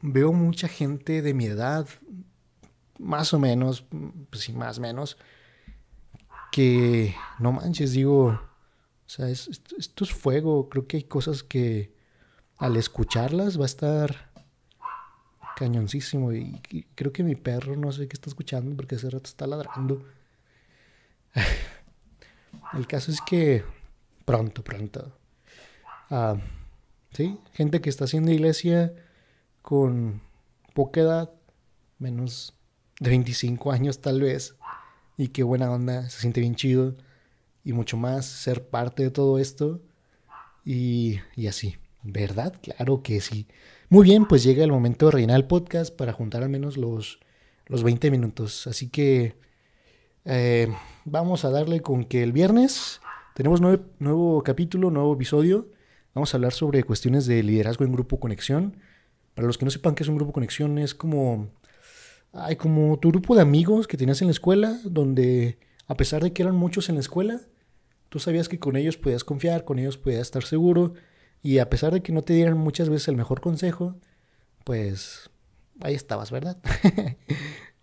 veo 0.00 0.32
mucha 0.32 0.68
gente 0.68 1.22
de 1.22 1.34
mi 1.34 1.46
edad, 1.46 1.88
más 3.00 3.34
o 3.34 3.40
menos, 3.40 3.84
pues 4.30 4.44
sí, 4.44 4.52
más 4.52 4.78
o 4.78 4.80
menos, 4.80 5.18
que 6.54 7.16
no 7.40 7.50
manches, 7.50 7.90
digo, 7.90 8.26
o 8.26 9.08
sea, 9.08 9.28
esto 9.28 10.04
es 10.04 10.12
fuego. 10.12 10.68
Creo 10.68 10.86
que 10.86 10.98
hay 10.98 11.02
cosas 11.02 11.42
que 11.42 11.92
al 12.58 12.76
escucharlas 12.76 13.58
va 13.58 13.64
a 13.64 13.66
estar 13.66 14.30
cañoncísimo. 15.56 16.32
Y, 16.32 16.86
creo 16.94 17.12
que 17.12 17.24
mi 17.24 17.34
perro 17.34 17.74
no 17.74 17.90
sé 17.90 18.06
qué 18.06 18.14
está 18.14 18.30
escuchando 18.30 18.76
porque 18.76 18.94
hace 18.94 19.10
rato 19.10 19.28
está 19.28 19.48
ladrando. 19.48 20.04
El 22.72 22.86
caso 22.86 23.10
es 23.10 23.20
que 23.20 23.64
pronto, 24.24 24.62
pronto. 24.62 25.12
Ah, 26.08 26.36
sí, 27.14 27.36
gente 27.52 27.80
que 27.80 27.90
está 27.90 28.04
haciendo 28.04 28.30
iglesia 28.30 28.94
con 29.60 30.22
poca 30.72 31.00
edad, 31.00 31.32
menos 31.98 32.54
de 33.00 33.10
25 33.10 33.72
años 33.72 34.00
tal 34.00 34.20
vez 34.20 34.54
y 35.16 35.28
qué 35.28 35.42
buena 35.42 35.70
onda, 35.70 36.08
se 36.10 36.20
siente 36.20 36.40
bien 36.40 36.54
chido 36.54 36.94
y 37.64 37.72
mucho 37.72 37.96
más 37.96 38.26
ser 38.26 38.68
parte 38.68 39.02
de 39.04 39.10
todo 39.10 39.38
esto 39.38 39.80
y, 40.64 41.20
y 41.36 41.46
así, 41.46 41.76
¿verdad? 42.02 42.54
Claro 42.62 43.02
que 43.02 43.20
sí. 43.20 43.46
Muy 43.88 44.04
bien, 44.04 44.26
pues 44.26 44.42
llega 44.42 44.64
el 44.64 44.72
momento 44.72 45.06
de 45.06 45.12
rellenar 45.12 45.36
el 45.36 45.46
podcast 45.46 45.94
para 45.94 46.12
juntar 46.12 46.42
al 46.42 46.48
menos 46.48 46.76
los, 46.76 47.20
los 47.66 47.82
20 47.82 48.10
minutos. 48.10 48.66
Así 48.66 48.88
que 48.88 49.36
eh, 50.24 50.68
vamos 51.04 51.44
a 51.44 51.50
darle 51.50 51.80
con 51.80 52.04
que 52.04 52.22
el 52.22 52.32
viernes 52.32 53.00
tenemos 53.34 53.60
nuevo, 53.60 53.84
nuevo 53.98 54.42
capítulo, 54.42 54.90
nuevo 54.90 55.14
episodio. 55.14 55.68
Vamos 56.14 56.32
a 56.32 56.36
hablar 56.36 56.52
sobre 56.52 56.82
cuestiones 56.82 57.26
de 57.26 57.42
liderazgo 57.42 57.84
en 57.84 57.92
grupo 57.92 58.20
conexión. 58.20 58.76
Para 59.34 59.46
los 59.46 59.58
que 59.58 59.64
no 59.64 59.70
sepan 59.70 59.94
qué 59.94 60.02
es 60.04 60.08
un 60.08 60.16
grupo 60.16 60.32
conexión, 60.32 60.78
es 60.78 60.94
como 60.94 61.48
hay 62.34 62.56
como 62.56 62.98
tu 62.98 63.10
grupo 63.10 63.34
de 63.34 63.42
amigos 63.42 63.86
que 63.86 63.96
tenías 63.96 64.20
en 64.20 64.28
la 64.28 64.32
escuela, 64.32 64.78
donde 64.84 65.58
a 65.86 65.96
pesar 65.96 66.22
de 66.22 66.32
que 66.32 66.42
eran 66.42 66.56
muchos 66.56 66.88
en 66.88 66.96
la 66.96 67.00
escuela, 67.00 67.40
tú 68.08 68.18
sabías 68.18 68.48
que 68.48 68.58
con 68.58 68.76
ellos 68.76 68.96
podías 68.96 69.24
confiar, 69.24 69.64
con 69.64 69.78
ellos 69.78 69.98
podías 69.98 70.22
estar 70.22 70.44
seguro, 70.44 70.94
y 71.42 71.58
a 71.58 71.70
pesar 71.70 71.92
de 71.92 72.02
que 72.02 72.12
no 72.12 72.22
te 72.22 72.32
dieran 72.32 72.58
muchas 72.58 72.88
veces 72.88 73.08
el 73.08 73.16
mejor 73.16 73.40
consejo, 73.40 73.96
pues 74.64 75.30
ahí 75.80 75.94
estabas, 75.94 76.30
¿verdad? 76.30 76.58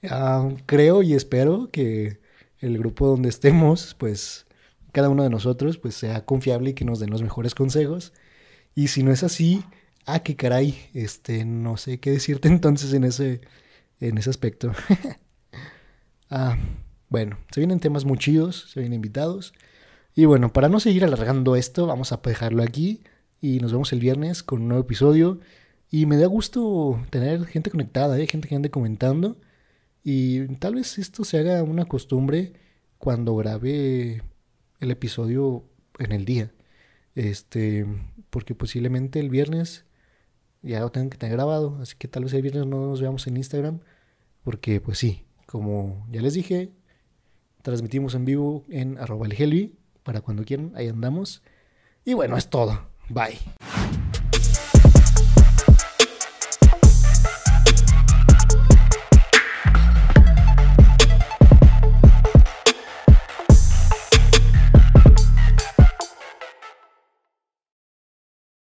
Ah, 0.10 0.50
creo 0.66 1.04
y 1.04 1.14
espero 1.14 1.70
que 1.70 2.22
el 2.58 2.80
grupo 2.80 3.06
donde 3.06 3.30
estemos, 3.30 3.94
pues 4.00 4.48
cada 4.92 5.10
uno 5.10 5.22
de 5.22 5.30
nosotros, 5.30 5.78
pues 5.78 5.94
sea 5.94 6.26
confiable 6.26 6.72
y 6.72 6.74
que 6.74 6.86
nos 6.86 7.00
den 7.00 7.12
los 7.12 7.22
mejores 7.22 7.54
consejos. 7.54 8.12
Y 8.74 8.88
si 8.88 9.04
no 9.04 9.12
es 9.12 9.22
así, 9.22 9.64
ah, 10.08 10.24
qué 10.24 10.36
caray, 10.36 10.90
este, 10.96 11.46
no 11.46 11.78
sé 11.78 12.00
qué 12.00 12.10
decirte 12.10 12.48
entonces 12.50 12.94
en 12.94 13.04
ese 13.04 13.42
en 14.02 14.18
ese 14.18 14.30
aspecto. 14.30 14.74
ah, 16.30 16.58
bueno, 17.10 17.38
se 17.52 17.62
vienen 17.62 17.80
temas 17.80 18.04
muy 18.04 18.18
chidos, 18.18 18.72
se 18.72 18.82
vienen 18.82 18.98
invitados. 18.98 19.54
Y 20.14 20.26
bueno, 20.26 20.52
para 20.52 20.68
no 20.68 20.80
seguir 20.80 21.06
alargando 21.06 21.56
esto, 21.56 21.88
vamos 21.88 22.12
a 22.12 22.20
dejarlo 22.24 22.64
aquí 22.64 23.02
y 23.40 23.60
nos 23.60 23.72
vemos 23.72 23.94
el 23.94 24.00
viernes 24.00 24.44
con 24.44 24.62
un 24.62 24.68
nuevo 24.70 24.84
episodio. 24.84 25.40
Y 25.90 26.06
me 26.06 26.18
da 26.18 26.26
gusto 26.28 27.02
tener 27.10 27.46
gente 27.46 27.70
conectada, 27.70 28.20
¿eh? 28.20 28.28
gente 28.28 28.48
que 28.48 28.56
ande 28.56 28.70
comentando. 28.70 29.38
Y 30.04 30.48
tal 30.56 30.76
vez 30.76 30.98
esto 30.98 31.24
se 31.24 31.38
haga 31.38 31.64
una 31.64 31.86
costumbre 31.86 32.54
cuando 32.98 33.36
grabe 33.36 34.24
el 34.80 34.92
episodio 34.92 35.66
en 36.00 36.12
el 36.12 36.26
día. 36.26 36.52
Este, 37.16 37.86
porque 38.30 38.56
posiblemente 38.56 39.20
el 39.20 39.30
viernes 39.30 39.86
ya 40.62 40.80
lo 40.80 40.92
tengo 40.92 41.10
que 41.10 41.18
tener 41.18 41.36
grabado, 41.36 41.78
así 41.82 41.96
que 41.98 42.08
tal 42.08 42.24
vez 42.24 42.34
el 42.34 42.42
viernes 42.42 42.66
no 42.66 42.88
nos 42.88 43.02
veamos 43.02 43.26
en 43.28 43.38
Instagram, 43.38 43.80
porque 44.44 44.80
pues 44.82 44.98
sí, 44.98 45.26
como 45.46 46.06
ya 46.10 46.22
les 46.22 46.34
dije, 46.34 46.72
transmitimos 47.62 48.16
en 48.16 48.26
vivo 48.26 48.64
en 48.70 48.98
arroba 48.98 49.28
el 49.28 49.78
para 50.04 50.22
cuando 50.22 50.44
quieran, 50.44 50.72
ahí 50.76 50.88
andamos. 50.88 51.44
Y 52.06 52.14
bueno, 52.14 52.38
es 52.38 52.50
todo. 52.50 52.88
Bye. 53.10 53.38